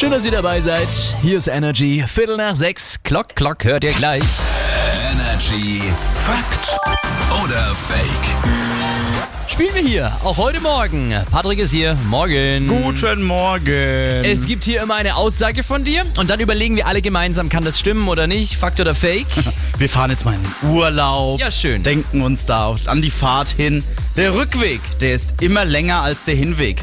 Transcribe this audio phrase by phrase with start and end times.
[0.00, 0.88] Schön, dass ihr dabei seid.
[1.20, 2.02] Hier ist Energy.
[2.08, 3.02] Viertel nach sechs.
[3.02, 4.22] Clock, Clock hört ihr gleich.
[5.12, 5.82] Energy
[6.14, 6.74] Fakt
[7.44, 8.08] oder Fake?
[9.46, 10.10] Spielen wir hier.
[10.24, 11.14] Auch heute Morgen.
[11.30, 11.98] Patrick ist hier.
[12.08, 12.66] Morgen.
[12.66, 14.24] Guten Morgen.
[14.24, 17.64] Es gibt hier immer eine Aussage von dir und dann überlegen wir alle gemeinsam, kann
[17.66, 19.26] das stimmen oder nicht, Fakt oder Fake.
[19.76, 21.38] Wir fahren jetzt mal in den Urlaub.
[21.40, 21.82] Ja, schön.
[21.82, 23.84] Denken uns da an die Fahrt hin.
[24.16, 26.82] Der Rückweg, der ist immer länger als der Hinweg.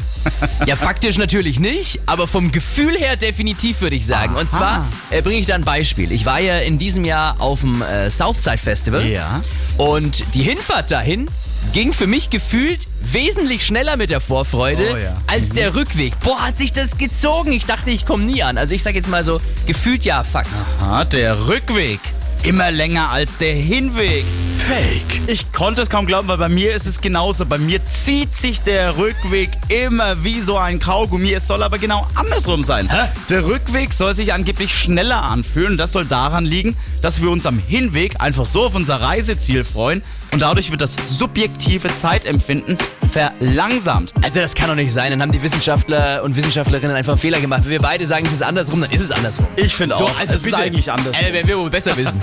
[0.66, 4.34] Ja, faktisch natürlich nicht, aber vom Gefühl her definitiv würde ich sagen.
[4.36, 6.12] Und zwar äh, bringe ich da ein Beispiel.
[6.12, 9.40] Ich war ja in diesem Jahr auf dem äh, Southside Festival Ja.
[9.76, 11.28] und die Hinfahrt dahin
[11.72, 15.14] ging für mich gefühlt wesentlich schneller mit der Vorfreude Oh ja.
[15.26, 16.18] als der Rückweg.
[16.20, 17.52] Boah, hat sich das gezogen.
[17.52, 18.56] Ich dachte, ich komme nie an.
[18.58, 20.48] Also ich sag jetzt mal so, gefühlt ja, Fakt.
[20.80, 22.00] Ah, der Rückweg.
[22.44, 24.24] Immer länger als der Hinweg.
[24.68, 25.22] Fake.
[25.28, 27.46] Ich konnte es kaum glauben, weil bei mir ist es genauso.
[27.46, 31.32] Bei mir zieht sich der Rückweg immer wie so ein Kaugummi.
[31.32, 32.86] Es soll aber genau andersrum sein.
[32.90, 33.08] Hä?
[33.30, 35.78] Der Rückweg soll sich angeblich schneller anfühlen.
[35.78, 40.02] Das soll daran liegen, dass wir uns am Hinweg einfach so auf unser Reiseziel freuen.
[40.38, 42.78] Und dadurch wird das subjektive Zeitempfinden
[43.10, 44.12] verlangsamt.
[44.22, 45.10] Also das kann doch nicht sein.
[45.10, 47.62] Dann haben die Wissenschaftler und Wissenschaftlerinnen einfach einen Fehler gemacht.
[47.64, 49.48] Wenn wir beide sagen, es ist andersrum, dann ist es andersrum.
[49.56, 50.54] Ich finde So, auch, also es bitte.
[50.54, 51.16] ist eigentlich anders.
[51.20, 52.20] Ey, wenn wir wohl besser wissen.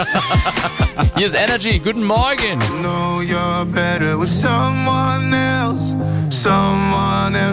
[1.18, 1.78] Hier ist Energy.
[1.80, 2.58] Guten Morgen.
[2.82, 5.94] know you're better with someone else,
[6.30, 7.46] someone else.